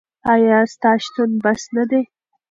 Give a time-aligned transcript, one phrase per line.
[0.31, 2.01] ایا ستا شتون بس نه دی؟